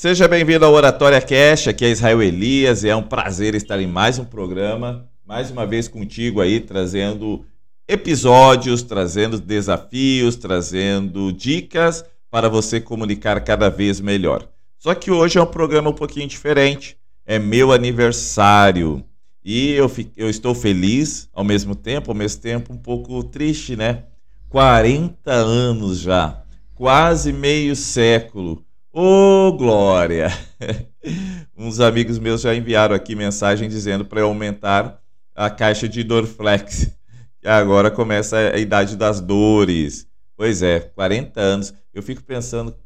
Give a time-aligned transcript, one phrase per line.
[0.00, 3.86] Seja bem-vindo ao Oratória Cash, aqui é Israel Elias e é um prazer estar em
[3.88, 7.44] mais um programa, mais uma vez contigo aí, trazendo
[7.88, 14.48] episódios, trazendo desafios, trazendo dicas para você comunicar cada vez melhor.
[14.78, 16.96] Só que hoje é um programa um pouquinho diferente,
[17.26, 19.04] é meu aniversário
[19.44, 24.04] e eu, eu estou feliz ao mesmo tempo, ao mesmo tempo um pouco triste, né?
[24.48, 26.44] 40 anos já,
[26.76, 28.64] quase meio século
[29.00, 30.26] Ô, oh, Glória!
[31.56, 35.00] Uns amigos meus já enviaram aqui mensagem dizendo para aumentar
[35.36, 36.90] a caixa de Dorflex.
[37.40, 40.08] E agora começa a idade das dores.
[40.36, 41.72] Pois é, 40 anos.
[41.94, 42.76] Eu fico pensando,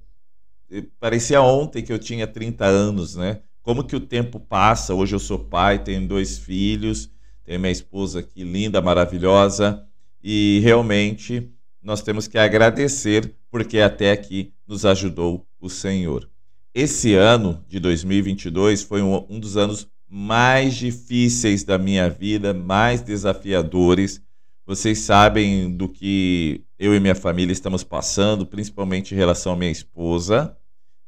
[1.01, 3.41] parecia ontem que eu tinha 30 anos, né?
[3.63, 4.93] Como que o tempo passa?
[4.93, 7.11] Hoje eu sou pai, tenho dois filhos,
[7.43, 9.83] tenho minha esposa aqui linda, maravilhosa,
[10.23, 11.51] e realmente
[11.83, 16.29] nós temos que agradecer porque até aqui nos ajudou o Senhor.
[16.75, 23.01] Esse ano de 2022 foi um, um dos anos mais difíceis da minha vida, mais
[23.01, 24.21] desafiadores.
[24.67, 29.71] Vocês sabem do que eu e minha família estamos passando, principalmente em relação à minha
[29.71, 30.57] esposa,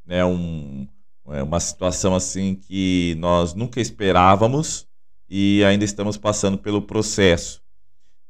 [0.06, 0.25] né?
[0.25, 0.86] Um,
[1.28, 4.86] é uma situação assim que nós nunca esperávamos
[5.28, 7.62] e ainda estamos passando pelo processo.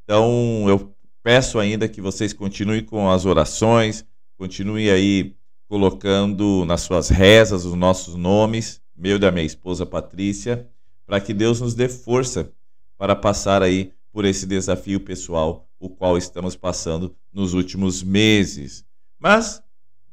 [0.04, 5.34] Então, eu peço ainda que vocês continuem com as orações, continuem aí
[5.68, 10.68] colocando nas suas rezas os nossos nomes, meu e da minha esposa Patrícia,
[11.06, 12.52] para que Deus nos dê força
[12.96, 18.84] para passar aí por esse desafio pessoal, o qual estamos passando nos últimos meses.
[19.18, 19.62] Mas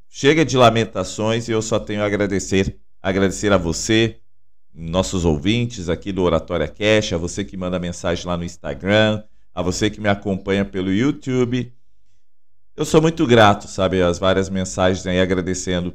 [0.10, 4.18] chega de lamentações e eu só tenho a agradecer, agradecer a você,
[4.74, 9.62] nossos ouvintes aqui do Oratória Cash, a você que manda mensagem lá no Instagram, a
[9.62, 11.72] você que me acompanha pelo YouTube
[12.76, 15.94] eu sou muito grato, sabe, as várias mensagens aí agradecendo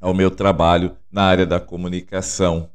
[0.00, 2.70] ao meu trabalho na área da comunicação.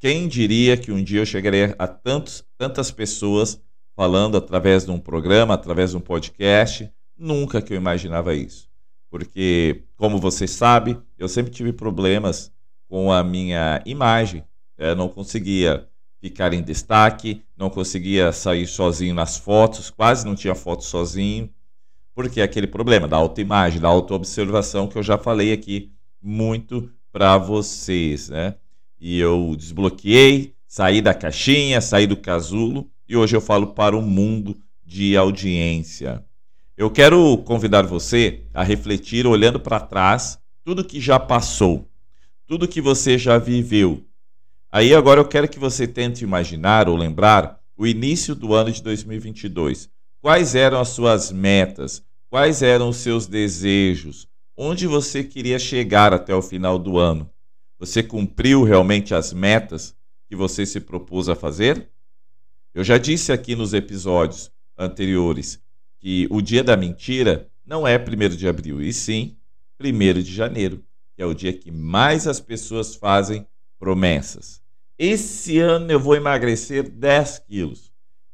[0.00, 3.60] Quem diria que um dia eu chegaria a tantos, tantas pessoas
[3.94, 6.90] falando através de um programa, através de um podcast?
[7.16, 8.68] Nunca que eu imaginava isso.
[9.10, 12.50] Porque, como você sabe, eu sempre tive problemas
[12.88, 14.42] com a minha imagem.
[14.78, 15.86] Eu não conseguia
[16.18, 21.52] ficar em destaque, não conseguia sair sozinho nas fotos, quase não tinha foto sozinho
[22.14, 27.36] porque é aquele problema da autoimagem, da autoobservação que eu já falei aqui muito para
[27.38, 28.54] vocês, né?
[29.00, 34.02] E eu desbloqueei, saí da caixinha, saí do casulo e hoje eu falo para o
[34.02, 36.24] mundo de audiência.
[36.76, 41.88] Eu quero convidar você a refletir olhando para trás tudo que já passou,
[42.46, 44.04] tudo que você já viveu.
[44.70, 48.82] Aí agora eu quero que você tente imaginar ou lembrar o início do ano de
[48.82, 49.90] 2022
[50.22, 52.00] Quais eram as suas metas?
[52.30, 54.28] Quais eram os seus desejos?
[54.56, 57.28] Onde você queria chegar até o final do ano?
[57.76, 59.96] Você cumpriu realmente as metas
[60.28, 61.90] que você se propôs a fazer?
[62.72, 65.60] Eu já disse aqui nos episódios anteriores
[65.98, 69.36] que o dia da mentira não é 1 de abril, e sim
[69.80, 70.84] 1 de janeiro,
[71.16, 73.44] que é o dia que mais as pessoas fazem
[73.76, 74.62] promessas.
[74.96, 77.90] Esse ano eu vou emagrecer 10 quilos.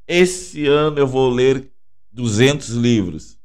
[0.07, 1.73] Esse ano eu vou ler
[2.13, 3.39] 200 livros.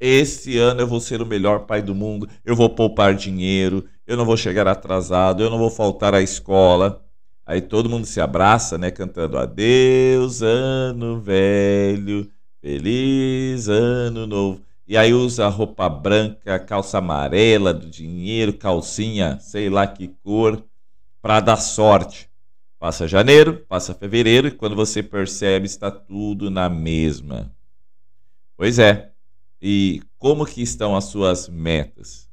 [0.00, 4.16] Esse ano eu vou ser o melhor pai do mundo, eu vou poupar dinheiro, eu
[4.16, 7.04] não vou chegar atrasado, eu não vou faltar à escola.
[7.46, 12.28] Aí todo mundo se abraça, né, cantando adeus, ano velho,
[12.60, 14.62] feliz ano novo.
[14.86, 20.64] E aí usa roupa branca, calça amarela do dinheiro, calcinha, sei lá que cor,
[21.20, 22.28] para dar sorte.
[22.78, 27.52] Passa janeiro, passa fevereiro e quando você percebe está tudo na mesma.
[28.56, 29.12] Pois é.
[29.60, 32.28] E como que estão as suas metas?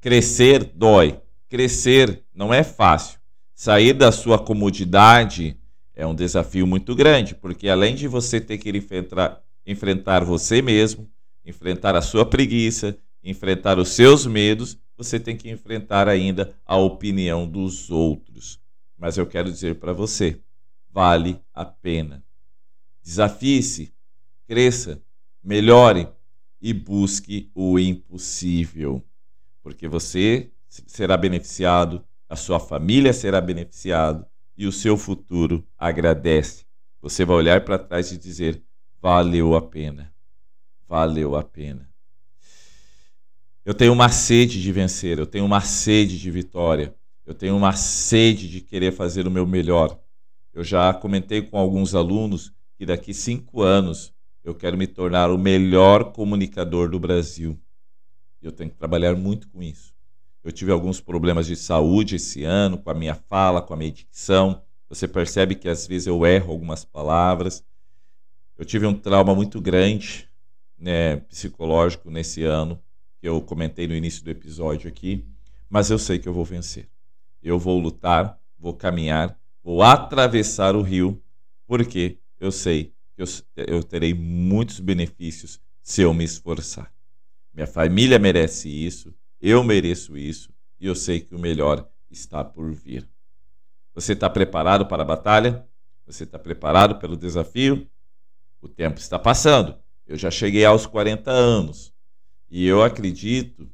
[0.00, 1.20] Crescer dói.
[1.48, 3.18] Crescer não é fácil.
[3.54, 5.58] Sair da sua comodidade
[5.94, 11.10] é um desafio muito grande, porque além de você ter que enfrentar, enfrentar você mesmo,
[11.44, 17.48] enfrentar a sua preguiça, enfrentar os seus medos, você tem que enfrentar ainda a opinião
[17.48, 18.60] dos outros.
[18.98, 20.40] Mas eu quero dizer para você,
[20.90, 22.22] vale a pena.
[23.02, 23.92] Desafie-se,
[24.46, 25.02] cresça,
[25.46, 26.08] melhore
[26.60, 29.00] e busque o impossível,
[29.62, 34.26] porque você será beneficiado, a sua família será beneficiado
[34.58, 36.64] e o seu futuro agradece.
[37.00, 38.60] Você vai olhar para trás e dizer:
[39.00, 40.12] valeu a pena.
[40.88, 41.88] Valeu a pena.
[43.64, 46.94] Eu tenho uma sede de vencer, eu tenho uma sede de vitória,
[47.24, 50.00] eu tenho uma sede de querer fazer o meu melhor.
[50.52, 54.15] Eu já comentei com alguns alunos que daqui cinco anos
[54.46, 57.60] eu quero me tornar o melhor comunicador do Brasil.
[58.40, 59.92] Eu tenho que trabalhar muito com isso.
[60.44, 63.90] Eu tive alguns problemas de saúde esse ano com a minha fala, com a minha
[63.90, 64.62] dicção.
[64.88, 67.64] Você percebe que às vezes eu erro algumas palavras.
[68.56, 70.28] Eu tive um trauma muito grande,
[70.78, 72.80] né, psicológico nesse ano,
[73.18, 75.26] que eu comentei no início do episódio aqui,
[75.68, 76.88] mas eu sei que eu vou vencer.
[77.42, 81.20] Eu vou lutar, vou caminhar, vou atravessar o rio,
[81.66, 83.26] porque eu sei eu,
[83.56, 86.92] eu terei muitos benefícios se eu me esforçar.
[87.52, 92.72] Minha família merece isso, eu mereço isso, e eu sei que o melhor está por
[92.72, 93.08] vir.
[93.94, 95.66] Você está preparado para a batalha?
[96.06, 97.88] Você está preparado pelo desafio?
[98.60, 99.76] O tempo está passando.
[100.06, 101.94] Eu já cheguei aos 40 anos.
[102.50, 103.68] E eu acredito,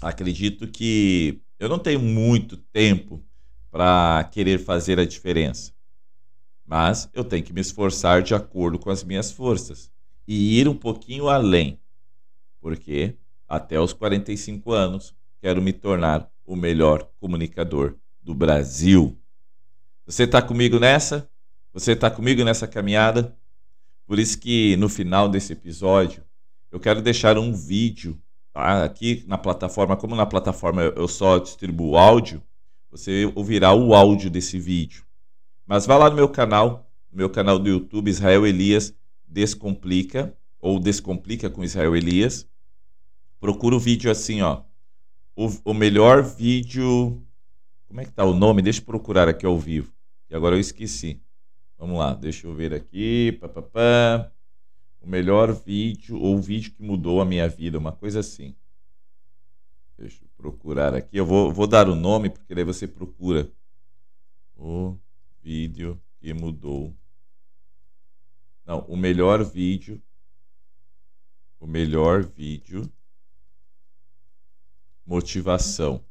[0.00, 3.24] acredito que eu não tenho muito tempo
[3.70, 5.72] para querer fazer a diferença.
[6.66, 9.90] Mas eu tenho que me esforçar de acordo com as minhas forças
[10.26, 11.78] e ir um pouquinho além.
[12.60, 13.16] Porque
[13.46, 19.18] até os 45 anos quero me tornar o melhor comunicador do Brasil.
[20.06, 21.28] Você está comigo nessa?
[21.72, 23.36] Você está comigo nessa caminhada?
[24.06, 26.22] Por isso que no final desse episódio
[26.70, 28.18] eu quero deixar um vídeo
[28.52, 28.84] tá?
[28.84, 32.42] aqui na plataforma, como na plataforma eu só distribuo áudio,
[32.90, 35.03] você ouvirá o áudio desse vídeo.
[35.66, 38.94] Mas vá lá no meu canal, no meu canal do YouTube Israel Elias
[39.26, 42.48] Descomplica ou Descomplica com Israel Elias.
[43.40, 44.62] Procura o vídeo assim, ó.
[45.34, 47.22] O, o melhor vídeo.
[47.86, 48.62] Como é que tá o nome?
[48.62, 49.92] Deixa eu procurar aqui ao vivo.
[50.30, 51.20] E agora eu esqueci.
[51.78, 53.32] Vamos lá, deixa eu ver aqui.
[53.40, 54.32] Pá, pá, pá.
[55.00, 58.54] O melhor vídeo, ou o vídeo que mudou a minha vida, uma coisa assim.
[59.98, 61.16] Deixa eu procurar aqui.
[61.16, 63.50] Eu vou, vou dar o nome, porque daí você procura.
[64.56, 64.96] O
[65.44, 66.96] vídeo que mudou.
[68.64, 70.02] Não, o melhor vídeo.
[71.60, 72.90] O melhor vídeo.
[75.04, 76.02] Motivação.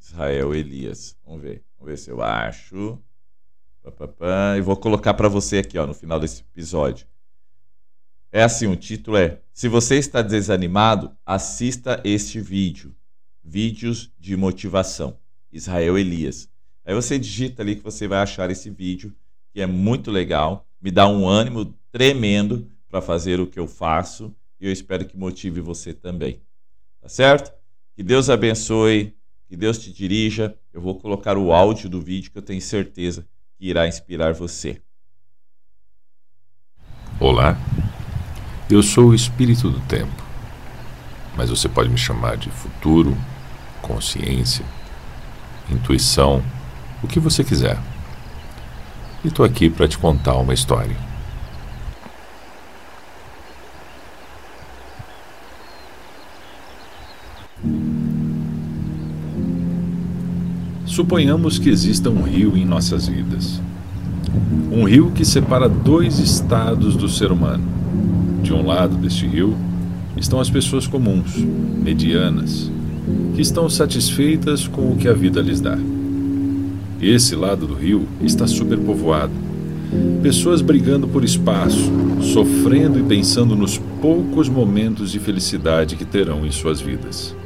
[0.00, 1.16] Israel Elias.
[1.24, 1.64] Vamos ver.
[1.78, 3.00] Vamos ver se eu acho.
[4.56, 7.06] E vou colocar para você aqui, ó, no final desse episódio.
[8.32, 12.96] É assim, o título é: Se você está desanimado, assista este vídeo.
[13.40, 15.16] Vídeos de motivação.
[15.52, 16.48] Israel Elias.
[16.84, 19.14] Aí você digita ali que você vai achar esse vídeo,
[19.52, 24.34] que é muito legal, me dá um ânimo tremendo para fazer o que eu faço
[24.60, 26.40] e eu espero que motive você também.
[27.00, 27.52] Tá certo?
[27.96, 29.16] Que Deus abençoe,
[29.48, 30.54] que Deus te dirija.
[30.72, 33.26] Eu vou colocar o áudio do vídeo que eu tenho certeza
[33.56, 34.82] que irá inspirar você.
[37.20, 37.56] Olá,
[38.68, 40.22] eu sou o espírito do tempo,
[41.36, 43.16] mas você pode me chamar de futuro,
[43.80, 44.64] consciência,
[45.70, 46.42] intuição,
[47.04, 47.78] o que você quiser.
[49.22, 50.96] E estou aqui para te contar uma história.
[60.86, 63.60] Suponhamos que exista um rio em nossas vidas.
[64.70, 67.64] Um rio que separa dois estados do ser humano.
[68.42, 69.56] De um lado deste rio
[70.16, 72.70] estão as pessoas comuns, medianas,
[73.34, 75.76] que estão satisfeitas com o que a vida lhes dá.
[77.06, 79.34] Esse lado do rio está superpovoado.
[80.22, 86.50] Pessoas brigando por espaço, sofrendo e pensando nos poucos momentos de felicidade que terão em
[86.50, 87.36] suas vidas.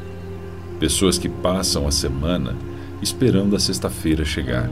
[0.78, 2.54] Pessoas que passam a semana
[3.02, 4.70] esperando a sexta-feira chegar.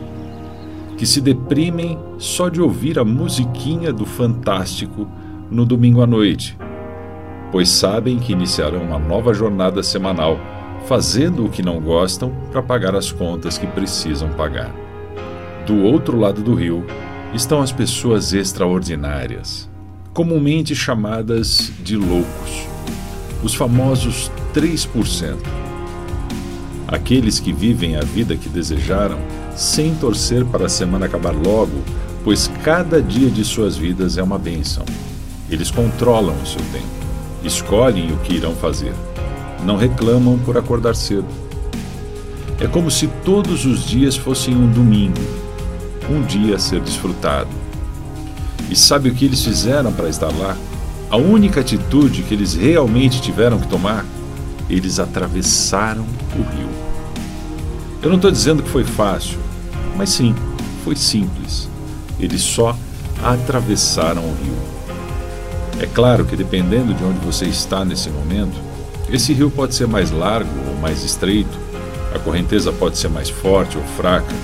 [0.96, 5.08] Que se deprimem só de ouvir a musiquinha do Fantástico
[5.50, 6.56] no domingo à noite,
[7.50, 10.38] pois sabem que iniciarão uma nova jornada semanal,
[10.86, 14.74] fazendo o que não gostam para pagar as contas que precisam pagar.
[15.66, 16.84] Do outro lado do rio
[17.34, 19.68] estão as pessoas extraordinárias,
[20.14, 22.66] comumente chamadas de loucos,
[23.42, 25.36] os famosos 3%
[26.86, 29.18] aqueles que vivem a vida que desejaram,
[29.56, 31.82] sem torcer para a semana acabar logo,
[32.22, 34.84] pois cada dia de suas vidas é uma bênção.
[35.50, 36.86] Eles controlam o seu tempo,
[37.42, 38.92] escolhem o que irão fazer,
[39.66, 41.26] não reclamam por acordar cedo.
[42.60, 45.20] É como se todos os dias fossem um domingo,
[46.08, 47.50] um dia a ser desfrutado.
[48.70, 50.56] E sabe o que eles fizeram para estar lá?
[51.10, 54.04] A única atitude que eles realmente tiveram que tomar?
[54.70, 56.68] Eles atravessaram o rio.
[58.02, 59.38] Eu não estou dizendo que foi fácil,
[59.96, 60.34] mas sim,
[60.84, 61.68] foi simples.
[62.18, 62.76] Eles só
[63.22, 64.56] atravessaram o rio.
[65.80, 68.65] É claro que dependendo de onde você está nesse momento,
[69.10, 71.58] esse rio pode ser mais largo ou mais estreito,
[72.14, 74.34] a correnteza pode ser mais forte ou fraca,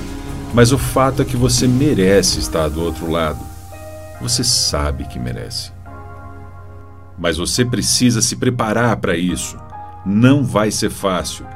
[0.54, 3.40] mas o fato é que você merece estar do outro lado.
[4.20, 5.72] Você sabe que merece.
[7.18, 9.56] Mas você precisa se preparar para isso.
[10.04, 11.46] Não vai ser fácil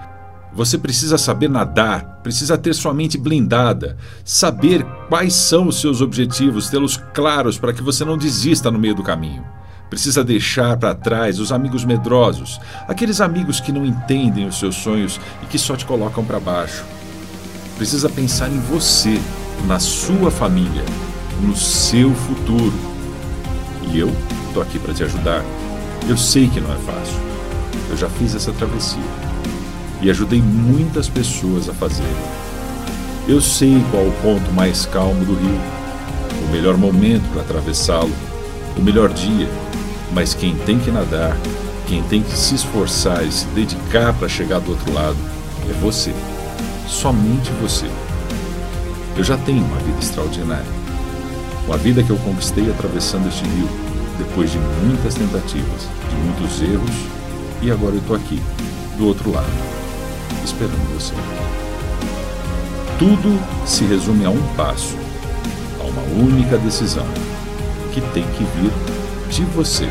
[0.52, 6.70] Você precisa saber nadar, precisa ter sua mente blindada, saber quais são os seus objetivos,
[6.70, 9.44] tê-los claros para que você não desista no meio do caminho.
[9.88, 15.20] Precisa deixar para trás os amigos medrosos, aqueles amigos que não entendem os seus sonhos
[15.42, 16.84] e que só te colocam para baixo.
[17.76, 19.20] Precisa pensar em você,
[19.66, 20.82] na sua família,
[21.40, 22.74] no seu futuro.
[23.92, 24.10] E eu
[24.48, 25.44] estou aqui para te ajudar.
[26.08, 27.20] Eu sei que não é fácil.
[27.90, 29.02] Eu já fiz essa travessia
[30.00, 32.10] e ajudei muitas pessoas a fazerem.
[33.28, 35.60] Eu sei qual o ponto mais calmo do rio,
[36.48, 38.12] o melhor momento para atravessá-lo,
[38.76, 39.48] o melhor dia
[40.12, 41.36] mas quem tem que nadar,
[41.86, 45.16] quem tem que se esforçar e se dedicar para chegar do outro lado
[45.68, 46.14] é você.
[46.86, 47.86] Somente você.
[49.16, 50.76] Eu já tenho uma vida extraordinária.
[51.66, 53.68] Uma vida que eu conquistei atravessando este rio,
[54.18, 56.96] depois de muitas tentativas, de muitos erros,
[57.60, 58.40] e agora eu estou aqui,
[58.96, 59.50] do outro lado,
[60.44, 61.12] esperando você.
[62.98, 64.96] Tudo se resume a um passo,
[65.80, 67.06] a uma única decisão,
[67.96, 68.70] que tem que vir
[69.30, 69.88] de você.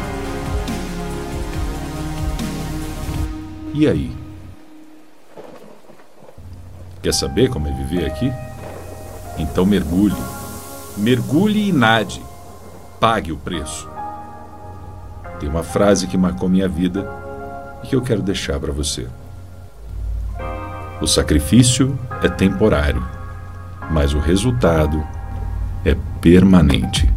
[3.74, 4.16] E aí?
[7.02, 8.32] Quer saber como é viver aqui?
[9.40, 10.16] Então mergulhe.
[10.96, 12.22] Mergulhe e nade.
[13.00, 13.90] Pague o preço.
[15.40, 17.10] Tem uma frase que marcou minha vida
[17.84, 19.08] e que eu quero deixar para você.
[21.02, 23.04] O sacrifício é temporário,
[23.90, 25.04] mas o resultado
[25.84, 27.12] é permanente.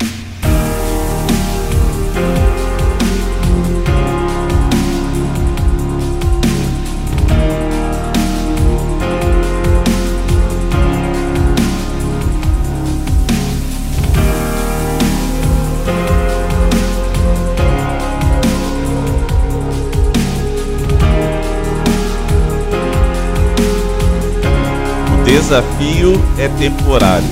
[25.38, 27.24] Desafio é temporário,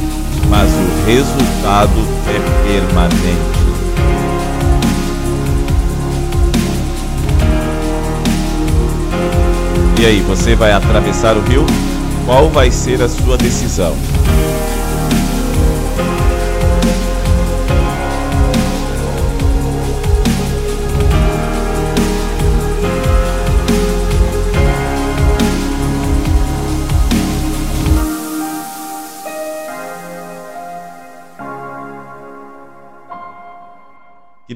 [0.49, 1.91] mas o resultado
[2.29, 3.57] é permanente.
[10.01, 11.67] E aí, você vai atravessar o rio?
[12.25, 13.97] Qual vai ser a sua decisão?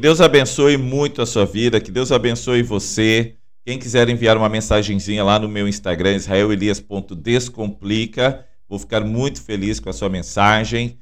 [0.01, 3.37] Deus abençoe muito a sua vida, que Deus abençoe você.
[3.67, 9.91] Quem quiser enviar uma mensagenzinha lá no meu Instagram, israelelias.descomplica, vou ficar muito feliz com
[9.91, 10.99] a sua mensagem.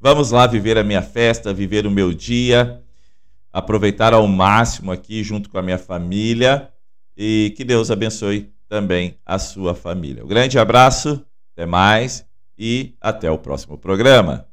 [0.00, 2.82] Vamos lá viver a minha festa, viver o meu dia,
[3.52, 6.70] aproveitar ao máximo aqui junto com a minha família
[7.14, 10.24] e que Deus abençoe também a sua família.
[10.24, 12.24] Um grande abraço, até mais
[12.56, 14.48] e até o próximo programa.